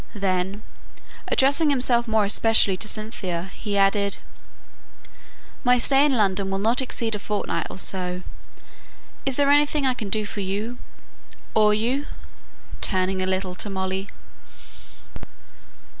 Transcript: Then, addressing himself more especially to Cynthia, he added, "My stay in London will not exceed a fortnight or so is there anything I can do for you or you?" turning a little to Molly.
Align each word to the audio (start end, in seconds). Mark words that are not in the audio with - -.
Then, 0.15 0.63
addressing 1.27 1.69
himself 1.69 2.07
more 2.07 2.23
especially 2.25 2.75
to 2.75 2.87
Cynthia, 2.87 3.51
he 3.53 3.77
added, 3.77 4.17
"My 5.63 5.77
stay 5.77 6.03
in 6.07 6.13
London 6.17 6.49
will 6.49 6.57
not 6.57 6.81
exceed 6.81 7.13
a 7.13 7.19
fortnight 7.19 7.67
or 7.69 7.77
so 7.77 8.23
is 9.27 9.37
there 9.37 9.51
anything 9.51 9.85
I 9.85 9.93
can 9.93 10.09
do 10.09 10.25
for 10.25 10.39
you 10.41 10.79
or 11.53 11.75
you?" 11.75 12.07
turning 12.81 13.21
a 13.21 13.27
little 13.27 13.53
to 13.53 13.69
Molly. 13.69 14.09